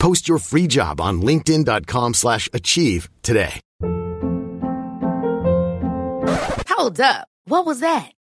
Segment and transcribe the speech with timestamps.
[0.00, 3.60] Post your free job on linkedin.com/achieve slash achieve today.
[6.68, 7.28] Hold up.
[7.44, 8.12] What was that?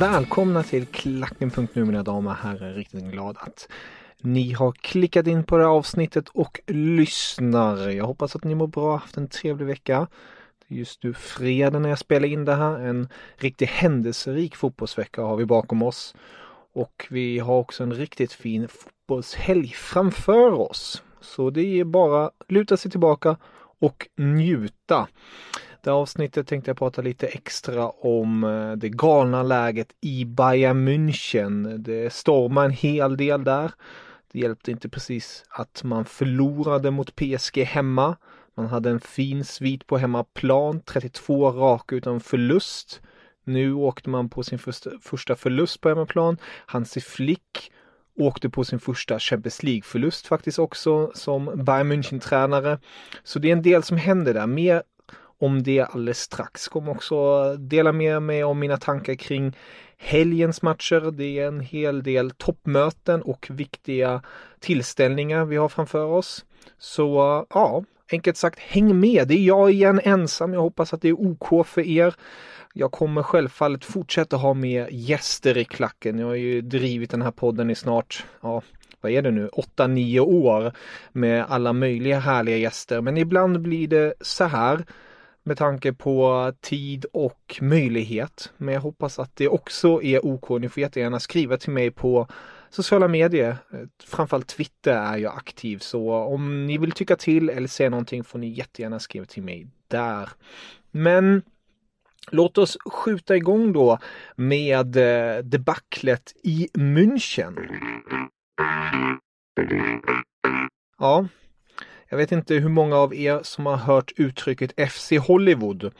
[0.00, 2.72] Välkomna till Klacken.nu mina damer och herrar.
[2.72, 3.68] Riktigt glad att
[4.20, 7.88] ni har klickat in på det här avsnittet och lyssnar.
[7.88, 10.06] Jag hoppas att ni mår bra, haft en trevlig vecka.
[10.68, 12.78] Det är just nu fredag när jag spelar in det här.
[12.78, 16.14] En riktigt händelserik fotbollsvecka har vi bakom oss.
[16.72, 21.02] Och vi har också en riktigt fin fotbollshelg framför oss.
[21.20, 23.36] Så det är bara luta sig tillbaka
[23.78, 25.08] och njuta.
[25.82, 31.78] Det avsnittet tänkte jag prata lite extra om eh, det galna läget i Bayern München.
[31.78, 33.70] Det stormar en hel del där.
[34.32, 38.16] Det hjälpte inte precis att man förlorade mot PSG hemma.
[38.54, 43.00] Man hade en fin svit på hemmaplan, 32 raka utan förlust.
[43.44, 46.38] Nu åkte man på sin första, första förlust på hemmaplan.
[46.66, 47.72] Hansi Flick
[48.16, 52.78] åkte på sin första Champions League-förlust faktiskt också som Bayern München-tränare.
[53.24, 54.46] Så det är en del som händer där.
[54.46, 54.82] Mer
[55.40, 56.68] om det alldeles strax.
[56.68, 59.56] Kommer också dela med mig om mina tankar kring
[59.96, 61.10] helgens matcher.
[61.10, 64.22] Det är en hel del toppmöten och viktiga
[64.60, 66.44] tillställningar vi har framför oss.
[66.78, 69.28] Så ja, enkelt sagt häng med.
[69.28, 70.54] Det är jag igen ensam.
[70.54, 72.14] Jag hoppas att det är OK för er.
[72.74, 76.18] Jag kommer självfallet fortsätta ha med gäster i klacken.
[76.18, 78.62] Jag har ju drivit den här podden i snart, ja,
[79.00, 80.72] vad är det nu, 8-9 år
[81.12, 83.00] med alla möjliga härliga gäster.
[83.00, 84.84] Men ibland blir det så här
[85.42, 88.52] med tanke på tid och möjlighet.
[88.56, 90.60] Men jag hoppas att det också är OK.
[90.60, 92.28] Ni får jättegärna skriva till mig på
[92.70, 93.56] sociala medier.
[93.72, 98.24] Eh, framförallt Twitter är jag aktiv så om ni vill tycka till eller säga någonting
[98.24, 100.28] får ni jättegärna skriva till mig där.
[100.90, 101.42] Men
[102.32, 103.98] Låt oss skjuta igång då
[104.36, 107.56] med eh, debaclet i München.
[110.98, 111.26] Ja,
[112.10, 115.92] jag vet inte hur många av er som har hört uttrycket FC Hollywood.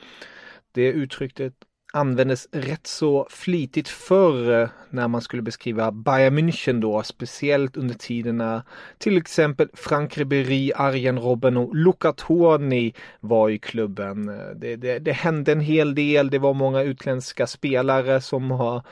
[0.71, 1.53] Det uttrycket
[1.93, 8.37] användes rätt så flitigt förr när man skulle beskriva Bayern München då, speciellt under tiden
[8.37, 8.61] när
[8.97, 14.25] till exempel Frank Ribéry, Arjen Robben och Luca Toni var i klubben.
[14.55, 18.83] Det, det, det hände en hel del, det var många utländska spelare som har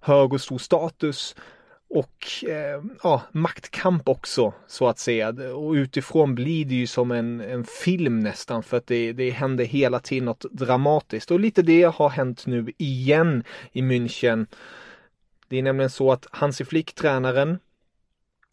[0.00, 1.34] hög och stor status
[1.90, 5.28] och eh, ja, maktkamp också så att säga.
[5.54, 9.64] Och utifrån blir det ju som en, en film nästan för att det, det händer
[9.64, 11.30] hela tiden något dramatiskt.
[11.30, 14.46] Och lite det har hänt nu igen i München.
[15.48, 17.58] Det är nämligen så att Hansi Flick, tränaren,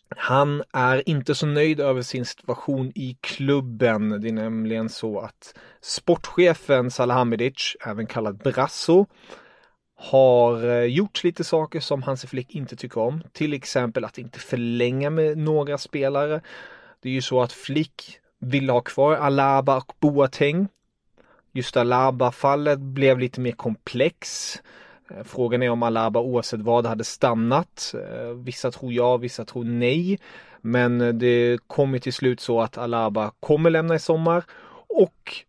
[0.10, 4.22] han är inte så nöjd över sin situation i klubben.
[4.22, 9.06] Det är nämligen så att sportchefen Salahamidic, även kallad Brasso,
[9.98, 13.24] har eh, gjort lite saker som Hansi Flick inte tycker om.
[13.32, 16.42] Till exempel att inte förlänga med några spelare.
[17.02, 20.68] Det är ju så att Flick vill ha kvar Alaba och Boateng.
[21.52, 24.54] Just Alaba-fallet blev lite mer komplex.
[25.12, 27.94] Eh, frågan är om Alaba oavsett vad hade stannat.
[27.94, 30.20] Eh, vissa tror ja, vissa tror nej.
[30.62, 34.44] Men det kommer till slut så att Alaba kommer lämna i sommar
[34.88, 35.47] och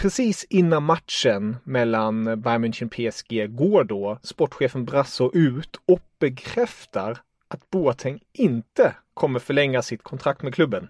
[0.00, 7.18] precis innan matchen mellan Bayern München och PSG går då sportchefen Brasso ut och bekräftar
[7.48, 10.88] att Boateng inte kommer förlänga sitt kontrakt med klubben.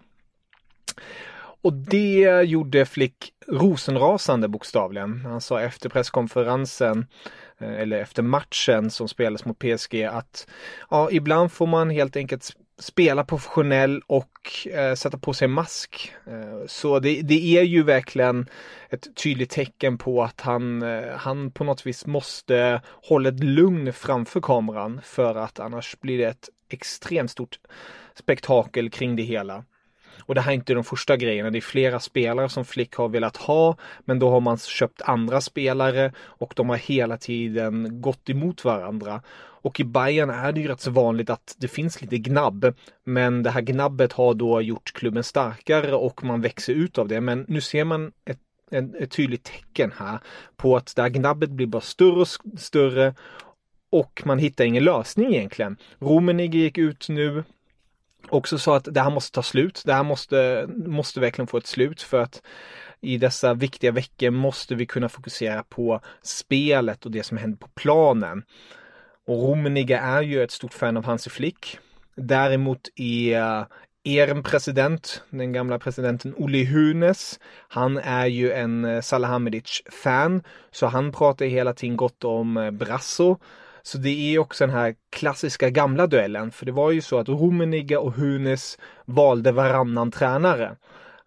[1.63, 5.21] Och det gjorde Flick rosenrasande bokstavligen.
[5.25, 7.07] Han sa efter presskonferensen
[7.59, 10.47] eh, eller efter matchen som spelades mot PSG att
[10.91, 16.13] ja, ibland får man helt enkelt spela professionell och eh, sätta på sig mask.
[16.27, 18.47] Eh, så det, det, är ju verkligen
[18.91, 23.93] ett tydligt tecken på att han, eh, han på något vis måste hålla ett lugn
[23.93, 27.59] framför kameran för att annars blir det ett extremt stort
[28.15, 29.65] spektakel kring det hela.
[30.21, 31.51] Och det här är inte de första grejerna.
[31.51, 33.77] Det är flera spelare som Flick har velat ha.
[34.05, 39.23] Men då har man köpt andra spelare och de har hela tiden gått emot varandra.
[39.63, 42.75] Och i Bayern är det ju rätt så vanligt att det finns lite gnabb.
[43.05, 47.21] Men det här gnabbet har då gjort klubben starkare och man växer ut av det.
[47.21, 48.39] Men nu ser man ett,
[48.71, 50.19] ett, ett tydligt tecken här
[50.57, 52.29] på att det här gnabbet blir bara större och
[52.59, 53.15] större
[53.91, 55.77] och man hittar ingen lösning egentligen.
[55.99, 57.45] Rummenigge gick ut nu
[58.31, 59.83] också sa att det här måste ta slut.
[59.87, 62.43] Det här måste, måste verkligen få ett slut för att
[63.01, 67.69] i dessa viktiga veckor måste vi kunna fokusera på spelet och det som händer på
[67.69, 68.43] planen.
[69.27, 71.79] Och Rummenigge är ju ett stort fan av Hansi Flick.
[72.17, 73.65] Däremot är eh,
[74.05, 81.13] er president, den gamla presidenten Olli Hunes, han är ju en eh, Salahamidic-fan, så han
[81.13, 83.37] pratar hela tiden gott om eh, Brasso.
[83.83, 87.29] Så det är också den här klassiska gamla duellen, för det var ju så att
[87.29, 90.77] Rummenigge och Hunes valde varannan tränare.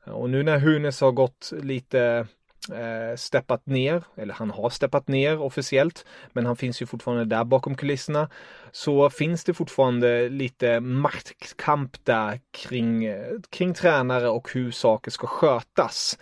[0.05, 2.27] Och nu när Hunes har gått lite
[2.71, 7.43] eh, steppat ner, eller han har steppat ner officiellt, men han finns ju fortfarande där
[7.43, 8.29] bakom kulisserna,
[8.71, 13.07] så finns det fortfarande lite maktkamp där kring,
[13.49, 16.19] kring tränare och hur saker ska skötas.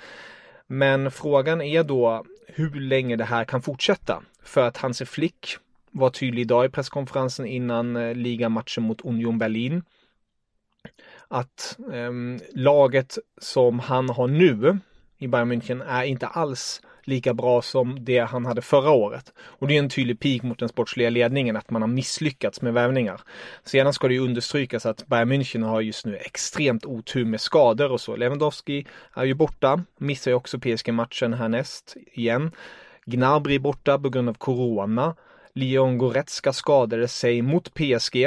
[0.68, 4.24] Men frågan är då hur länge det här kan fortsätta.
[4.44, 5.58] För att Hansi Flick
[5.92, 9.84] var tydlig idag i presskonferensen innan eh, ligamatchen mot Union Berlin.
[11.28, 12.12] Att eh,
[12.54, 14.80] laget som han har nu
[15.18, 19.34] i Bayern München är inte alls lika bra som det han hade förra året.
[19.40, 22.74] Och det är en tydlig pik mot den sportsliga ledningen att man har misslyckats med
[22.74, 23.22] värvningar.
[23.64, 27.92] Sedan ska det ju understrykas att Bayern München har just nu extremt otur med skador
[27.92, 28.16] och så.
[28.16, 32.52] Lewandowski är ju borta, missar ju också PSG-matchen härnäst igen.
[33.06, 35.16] Gnabry är borta på grund av Corona.
[35.54, 38.24] Leon Goretzka skadade sig mot PSG.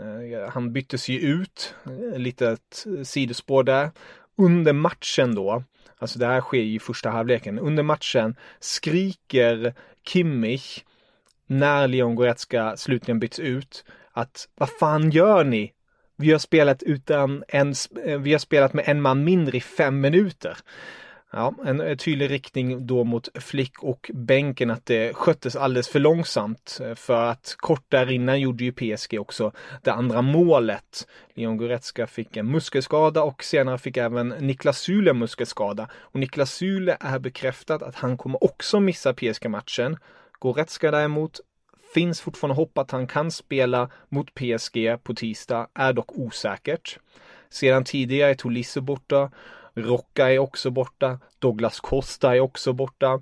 [0.00, 3.90] Eh, han byttes ju ut, eh, litet sidospår där.
[4.36, 5.64] Under matchen då,
[5.98, 9.74] alltså det här sker i första halvleken, under matchen skriker
[10.06, 10.84] Kimmich
[11.46, 15.72] när Leon Goretzka slutligen byts ut att vad fan gör ni?
[16.16, 17.74] Vi har spelat utan en,
[18.04, 20.58] eh, vi har spelat med en man mindre i fem minuter.
[21.32, 26.00] Ja, en eh, tydlig riktning då mot Flick och bänken att det sköttes alldeles för
[26.00, 26.80] långsamt.
[26.82, 31.08] Eh, för att kort där innan gjorde ju PSG också det andra målet.
[31.34, 35.88] Leon Goretzka fick en muskelskada och senare fick även Niklas Sule muskelskada.
[35.94, 39.96] Och Niklas Sule är bekräftat att han kommer också missa PSG-matchen.
[40.38, 41.40] Goretzka däremot
[41.94, 46.98] finns fortfarande hopp att han kan spela mot PSG på tisdag, är dock osäkert.
[47.50, 49.30] Sedan tidigare är Tolisso borta
[49.80, 51.18] Rocka är också borta.
[51.38, 53.20] Douglas Costa är också borta.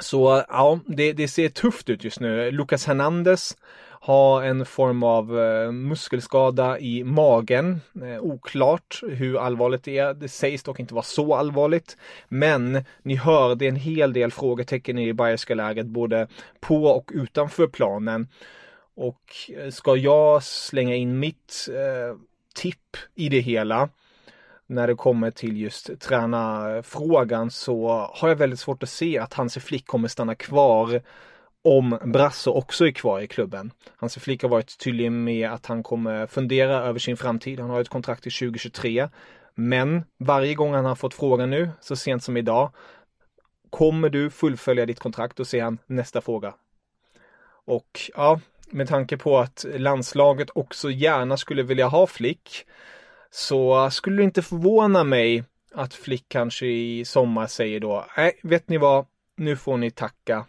[0.00, 2.50] Så ja, det, det ser tufft ut just nu.
[2.50, 3.56] Lucas Hernandez
[4.04, 7.80] har en form av eh, muskelskada i magen.
[8.02, 10.14] Eh, oklart hur allvarligt det är.
[10.14, 11.96] Det sägs dock inte vara så allvarligt.
[12.28, 16.28] Men ni hör, det är en hel del frågetecken i det bayerska läget både
[16.60, 18.28] på och utanför planen.
[18.94, 19.22] Och
[19.56, 22.16] eh, ska jag slänga in mitt eh,
[22.54, 23.88] tipp i det hela
[24.66, 29.60] när det kommer till just tränarfrågan så har jag väldigt svårt att se att Hansi
[29.60, 31.02] Flick kommer stanna kvar
[31.64, 33.72] om Brasso också är kvar i klubben.
[33.96, 37.60] Hansi Flick har varit tydlig med att han kommer fundera över sin framtid.
[37.60, 39.08] Han har ett kontrakt till 2023.
[39.54, 42.72] Men varje gång han har fått frågan nu, så sent som idag,
[43.70, 45.40] kommer du fullfölja ditt kontrakt?
[45.40, 46.54] Och ser han nästa fråga.
[47.64, 48.40] Och ja,
[48.70, 52.66] med tanke på att landslaget också gärna skulle vilja ha Flick
[53.34, 58.68] så skulle det inte förvåna mig att Flick kanske i sommar säger då, nej, vet
[58.68, 60.44] ni vad, nu får ni tacka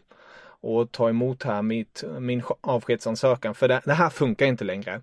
[0.62, 5.02] och ta emot här mitt, min avskedsansökan, för det, det här funkar inte längre.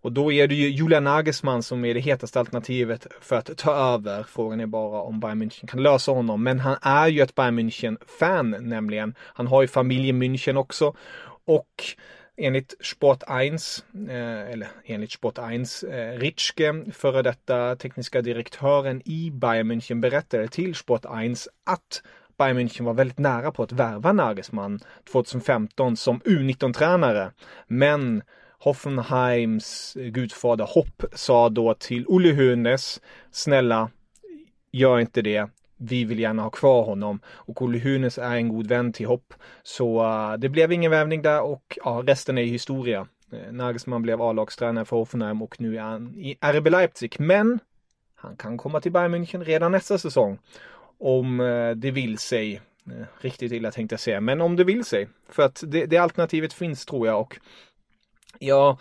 [0.00, 3.74] Och då är det ju Julian Nagelsmann som är det hetaste alternativet för att ta
[3.74, 4.22] över.
[4.22, 6.42] Frågan är bara om Bayern München kan lösa honom.
[6.42, 9.14] Men han är ju ett Bayern München-fan nämligen.
[9.20, 10.96] Han har ju familj i München också.
[11.44, 11.84] Och
[12.40, 19.30] Enligt Sport 1, eh, eller enligt Sport 1, eh, Ritschke, före detta tekniska direktören i
[19.30, 22.02] Bayern München, berättade till Sport 1 att
[22.38, 24.80] Bayern München var väldigt nära på att värva Nagelsmann
[25.12, 27.32] 2015 som U19-tränare.
[27.66, 28.22] Men
[28.58, 33.90] Hoffenheims gudfader Hopp sa då till Olle Hönes, snälla,
[34.72, 38.66] gör inte det vi vill gärna ha kvar honom och Olle Hunes är en god
[38.66, 39.34] vän till Hopp.
[39.62, 43.06] Så uh, det blev ingen värvning där och ja, resten är historia.
[43.32, 47.16] Eh, Nagelsmann blev A-lagstränare för Hoffenheim och nu är han i RB Leipzig.
[47.18, 47.58] Men
[48.14, 50.38] han kan komma till Bayern München redan nästa säsong.
[50.98, 52.60] Om eh, det vill sig.
[52.86, 55.08] Eh, riktigt illa tänkte jag säga, men om det vill sig.
[55.28, 57.36] För att det, det alternativet finns tror jag och
[58.38, 58.78] ja,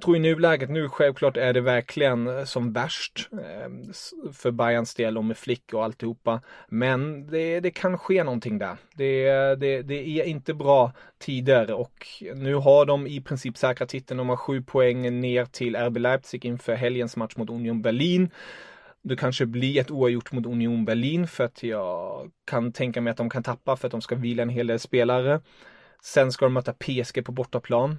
[0.00, 3.92] tror i nuläget nu självklart är det verkligen eh, som värst ehm,
[4.32, 6.40] för Bayerns del och med Flick och alltihopa.
[6.68, 8.76] Men det, det kan ske någonting där.
[8.94, 14.18] Det, det, det är inte bra tider och nu har de i princip säkrat titeln.
[14.18, 18.30] De har sju poäng ner till RB Leipzig inför helgens match mot Union Berlin.
[19.02, 23.16] Det kanske blir ett oavgjort mot Union Berlin för att jag kan tänka mig att
[23.16, 25.40] de kan tappa för att de ska vila en hel del spelare.
[26.02, 27.96] Sen ska de möta PSG på bortaplan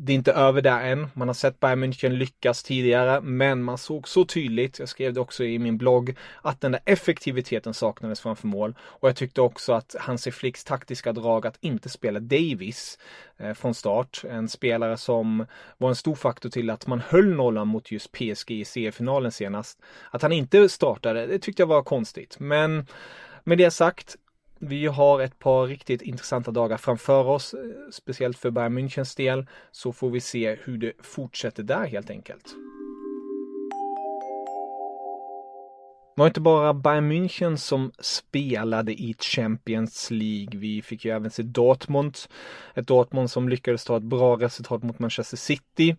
[0.00, 1.08] det är inte över där än.
[1.14, 5.20] Man har sett Bayern München lyckas tidigare, men man såg så tydligt, jag skrev det
[5.20, 8.74] också i min blogg, att den där effektiviteten saknades framför mål.
[8.80, 12.98] Och jag tyckte också att Hansi Flicks taktiska drag att inte spela Davis
[13.36, 15.46] eh, från start, en spelare som
[15.78, 19.78] var en stor faktor till att man höll nollan mot just PSG i CE-finalen senast.
[20.10, 22.36] Att han inte startade, det tyckte jag var konstigt.
[22.40, 22.86] Men
[23.44, 24.16] med det sagt,
[24.58, 27.60] vi har ett par riktigt intressanta dagar framför oss, eh,
[27.92, 32.54] speciellt för Bayern Münchens del, så får vi se hur det fortsätter där helt enkelt.
[36.18, 40.60] Det var inte bara Bayern München som spelade i Champions League.
[40.60, 42.16] Vi fick ju även se Dortmund.
[42.74, 45.96] Ett Dortmund som lyckades ta ett bra resultat mot Manchester City.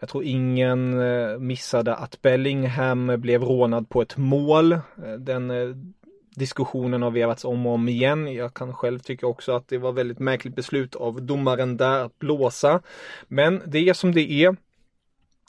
[0.00, 4.72] Jag tror ingen eh, missade att Bellingham blev rånad på ett mål.
[4.72, 4.80] Eh,
[5.18, 5.50] den
[6.38, 8.34] diskussionen har vevats om och om igen.
[8.34, 12.18] Jag kan själv tycka också att det var väldigt märkligt beslut av domaren där att
[12.18, 12.80] blåsa.
[13.28, 14.56] Men det är som det är.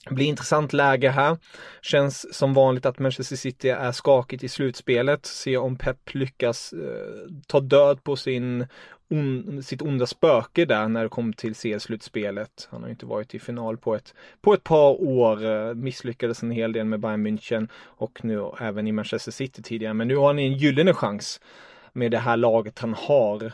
[0.05, 1.37] Det blir intressant läge här.
[1.81, 5.25] Känns som vanligt att Manchester City är skakigt i slutspelet.
[5.25, 8.67] Se om Pep lyckas eh, ta död på sin
[9.09, 12.67] on, sitt onda spöke där när det kom till CS-slutspelet.
[12.71, 15.45] Han har inte varit i final på ett, på ett par år.
[15.45, 19.93] Eh, misslyckades en hel del med Bayern München och nu även i Manchester City tidigare.
[19.93, 21.41] Men nu har han en gyllene chans
[21.93, 23.53] med det här laget han har.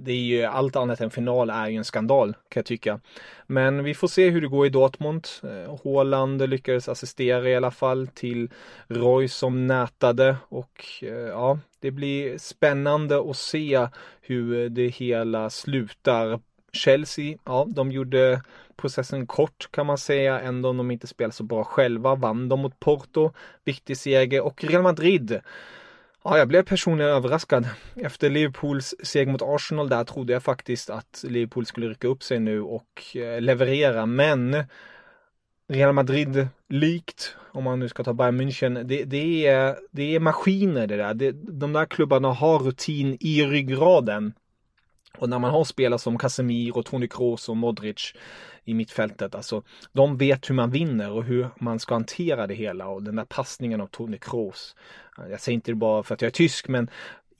[0.00, 3.00] Det, är ju allt annat än final är ju en skandal kan jag tycka.
[3.46, 5.26] Men vi får se hur det går i Dortmund.
[5.42, 8.50] Eh, Haaland lyckades assistera i alla fall till
[8.88, 13.88] Roy som nätade och eh, ja, det blir spännande att se
[14.20, 16.40] hur det hela slutar.
[16.72, 18.42] Chelsea, ja, de gjorde
[18.76, 22.60] processen kort kan man säga, ändå om de inte spelar så bra själva, vann de
[22.60, 23.32] mot Porto,
[23.64, 25.40] viktig seger och Real Madrid
[26.26, 27.68] Ja, jag blev personligen överraskad.
[27.96, 32.40] Efter Liverpools seger mot Arsenal där trodde jag faktiskt att Liverpool skulle rycka upp sig
[32.40, 34.64] nu och eh, leverera, men
[35.68, 40.20] Real Madrid likt, om man nu ska ta Bayern München, det, det, är, det är
[40.20, 41.14] maskiner det där.
[41.14, 44.32] Det, de där klubbarna har rutin i ryggraden.
[45.18, 48.14] Och när man har spelare som Casemiro, Toni Kroos och Modric
[48.64, 52.88] i mittfältet, alltså de vet hur man vinner och hur man ska hantera det hela
[52.88, 54.76] och den där passningen av Toni Kroos.
[55.30, 56.90] Jag säger inte det bara för att jag är tysk, men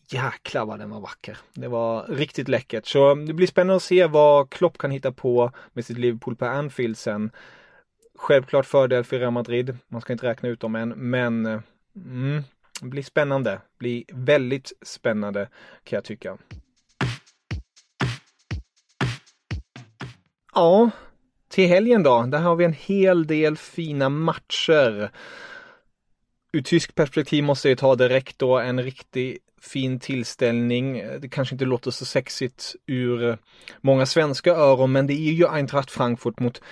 [0.09, 1.38] jäklar vad den var vacker.
[1.54, 2.87] Det var riktigt läckert.
[2.87, 6.47] Så det blir spännande att se vad Klopp kan hitta på med sitt Liverpool på
[6.47, 7.31] Anfield sen.
[8.19, 9.78] Självklart fördel för Real Madrid.
[9.88, 11.47] Man ska inte räkna ut dem än, men
[11.97, 12.43] mm,
[12.81, 13.50] det blir spännande.
[13.50, 15.49] Det blir väldigt spännande
[15.85, 16.38] kan jag tycka.
[20.54, 20.90] Ja,
[21.54, 22.23] till helgen då.
[22.23, 25.11] Där har vi en hel del fina matcher.
[26.52, 31.04] Ur tysk perspektiv måste jag ta direkt då en riktig fin tillställning.
[31.20, 33.38] Det kanske inte låter så sexigt ur
[33.80, 36.62] många svenska öron, men det är ju Eintracht Frankfurt mot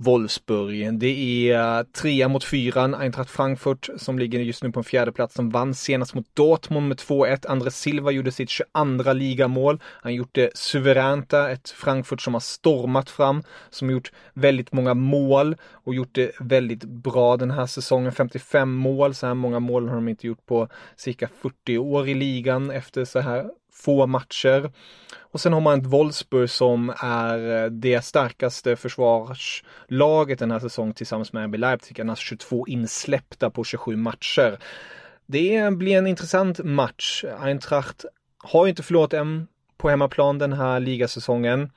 [0.00, 0.98] Wolfsburg.
[0.98, 5.12] Det är eh, trea mot fyran, Eintracht Frankfurt som ligger just nu på en fjärde
[5.12, 7.46] plats som vann senast mot Dortmund med 2-1.
[7.48, 9.80] Andres Silva gjorde sitt 22 ligamål.
[9.84, 15.56] Han gjort det suveränt ett Frankfurt som har stormat fram, som gjort väldigt många mål
[15.72, 18.12] och gjort det väldigt bra den här säsongen.
[18.12, 22.14] 55 mål, så här många mål har de inte gjort på cirka 40 år i
[22.14, 23.50] ligan efter så här
[23.82, 24.72] få matcher.
[25.16, 30.94] Och sen har man ett Wolfsburg som är eh, det starkaste försvarslaget den här säsongen
[30.94, 32.00] tillsammans med RB Leipzig.
[32.00, 34.58] Annars 22 insläppta på 27 matcher.
[35.26, 37.24] Det blir en intressant match.
[37.40, 38.04] Eintracht
[38.38, 41.70] har inte förlorat än på hemmaplan den här ligasäsongen.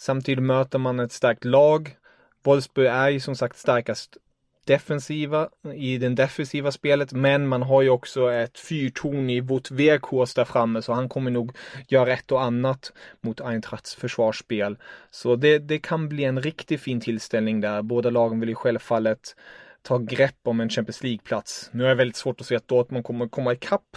[0.00, 1.96] Samtidigt möter man ett starkt lag.
[2.44, 4.16] Wolfsburg är ju som sagt starkast
[4.64, 10.36] defensiva, i den defensiva spelet, men man har ju också ett fyrtorn i Wout Weghorst
[10.36, 11.56] där framme, så han kommer nog
[11.88, 14.76] göra ett och annat mot Eintrachts försvarsspel.
[15.10, 17.82] Så det, det kan bli en riktigt fin tillställning där.
[17.82, 19.36] Båda lagen vill ju självfallet
[19.82, 21.70] ta grepp om en Champions League-plats.
[21.72, 23.96] Nu är det väldigt svårt att se att Dortmund kommer komma ikapp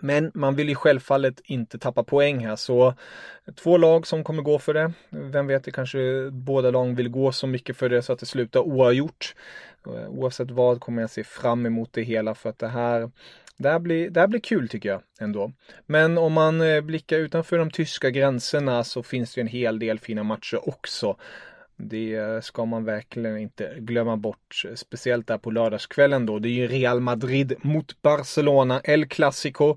[0.00, 2.94] men man vill ju självfallet inte tappa poäng här så
[3.54, 4.92] två lag som kommer gå för det.
[5.10, 8.26] Vem vet, det kanske båda lag vill gå så mycket för det så att det
[8.26, 9.34] slutar oavgjort.
[10.08, 13.10] Oavsett vad kommer jag se fram emot det hela för att det här
[13.58, 15.52] det här, blir, det här blir kul tycker jag ändå.
[15.86, 19.98] Men om man eh, blickar utanför de tyska gränserna så finns det en hel del
[19.98, 21.16] fina matcher också.
[21.80, 26.38] Det ska man verkligen inte glömma bort, speciellt där på lördagskvällen då.
[26.38, 29.76] Det är ju Real Madrid mot Barcelona, El Clasico.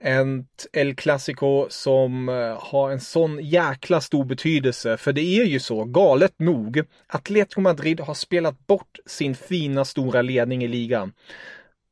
[0.00, 4.96] Ett El Clasico som eh, har en sån jäkla stor betydelse.
[4.96, 10.22] För det är ju så, galet nog, Atletico Madrid har spelat bort sin fina stora
[10.22, 11.12] ledning i ligan.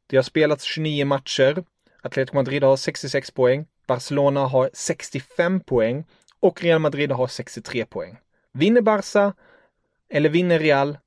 [0.06, 1.64] Det har spelats 29 matcher.
[2.02, 3.66] Atletico Madrid har 66 poäng.
[3.86, 6.04] Barcelona har 65 poäng
[6.40, 8.16] och Real Madrid har 63 poäng.
[8.52, 9.34] Vinner Barca
[10.10, 10.98] eller vinner Real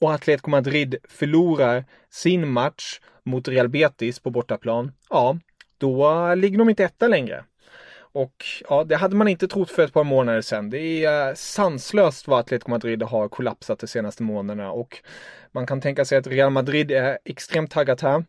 [0.00, 5.38] och Atletico Madrid förlorar sin match mot Real Betis på bortaplan, ja,
[5.78, 7.44] då ligger de inte etta längre.
[8.12, 10.70] Och ja, det hade man inte trott för ett par månader sedan.
[10.70, 15.02] Det är eh, sanslöst vad Atletico Madrid har kollapsat de senaste månaderna och
[15.52, 18.24] man kan tänka sig att Real Madrid är extremt taggat här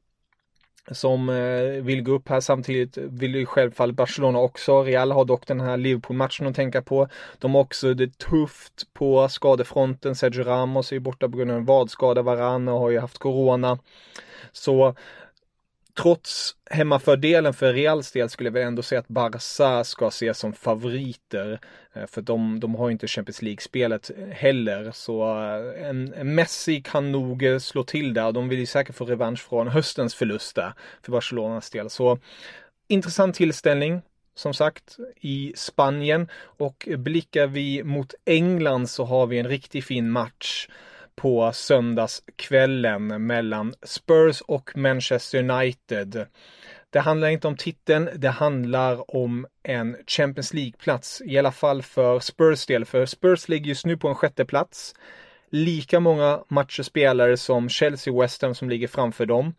[0.91, 2.39] som eh, vill gå upp här.
[2.39, 4.83] Samtidigt vill ju självfallet Barcelona också.
[4.83, 7.07] Real har dock den här Liverpool-matchen att tänka på.
[7.39, 10.15] De har också det tufft på skadefronten.
[10.15, 12.21] Sergio Ramos är ju borta på grund av en vadskada.
[12.21, 13.79] Varane har ju haft corona.
[14.51, 14.95] Så
[15.95, 20.53] trots hemmafördelen för Reals del skulle jag väl ändå säga att Barca ska ses som
[20.53, 21.59] favoriter.
[21.93, 24.91] Eh, för de, de har inte Champions League-spelet eh, heller.
[24.93, 28.31] Så eh, en, en Messi kan nog slå till där.
[28.31, 31.89] De vill ju säkert få revansch från höstens förlust där för Barcelonas del.
[31.89, 32.19] Så
[32.87, 34.01] intressant tillställning
[34.35, 40.11] som sagt i Spanien och blickar vi mot England så har vi en riktigt fin
[40.11, 40.67] match
[41.15, 46.27] på söndagskvällen mellan Spurs och Manchester United.
[46.89, 51.21] Det handlar inte om titeln, det handlar om en Champions League-plats.
[51.25, 54.95] I alla fall för Spurs del, för Spurs ligger just nu på en sjätte plats.
[55.49, 59.53] Lika många matcher spelare som Chelsea och West Ham som ligger framför dem.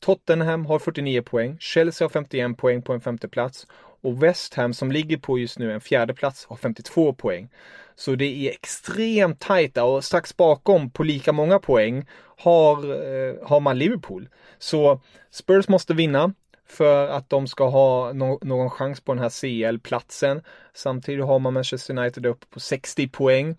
[0.00, 3.66] Tottenham har 49 poäng, Chelsea har 51 poäng på en femte plats
[4.06, 7.48] och West Ham som ligger på just nu en fjärde plats har 52 poäng.
[7.94, 13.60] Så det är extremt tajta och strax bakom på lika många poäng har, eh, har
[13.60, 14.28] man Liverpool.
[14.58, 16.32] Så Spurs måste vinna
[16.68, 20.42] för att de ska ha no någon chans på den här CL-platsen.
[20.76, 23.56] Samtidigt har man Manchester United uppe på 60 poäng.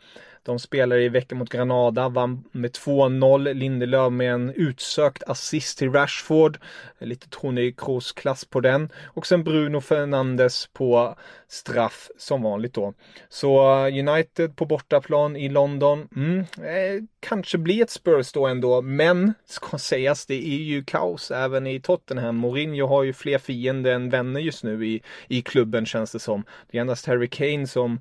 [0.47, 3.53] De spelade i veckan mot Granada, vann med 2-0.
[3.53, 6.58] Lindelöf med en utsökt assist till Rashford.
[6.99, 8.89] Lite Tony Kroos-klass på den.
[9.06, 11.15] Och sen Bruno Fernandes på
[11.47, 12.93] straff som vanligt då.
[13.30, 16.08] Så eh, United på bortaplan i London.
[16.15, 21.32] Mm, eh, kanske blir ett Spurs då ändå, men ska sägas, det är ju kaos
[21.32, 22.38] även i Tottenham.
[22.38, 26.43] Mourinho har ju fler fiender än vänner just nu i, i klubben känns det som.
[26.71, 27.99] Det är endast Harry Kane som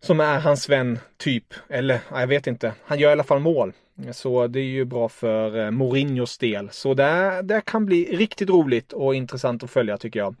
[0.00, 1.54] som är hans vän, typ.
[1.68, 2.72] Eller, jag vet inte.
[2.84, 3.72] Han gör i alla fall mål.
[4.12, 6.70] Så det är ju bra för eh, Mourinhos del.
[6.70, 10.36] Så det, det kan bli riktigt roligt och intressant att följa tycker jag.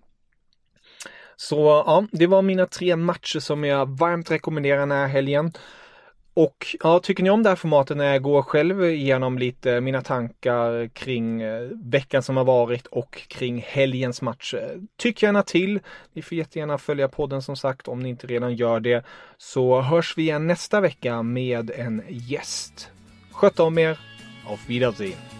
[1.36, 1.56] Så
[1.86, 5.52] ja, det var mina tre matcher som jag varmt rekommenderar den här helgen.
[6.34, 10.02] Och ja, tycker ni om det här formatet när jag går själv igenom lite mina
[10.02, 14.54] tankar kring eh, veckan som har varit och kring helgens match,
[14.96, 15.80] Tyck gärna till.
[16.12, 19.04] Ni får jättegärna följa podden som sagt om ni inte redan gör det.
[19.38, 22.90] Så hörs vi igen nästa vecka med en gäst.
[23.32, 23.98] Sköt om er.
[24.46, 25.39] Auf Wiedersehen.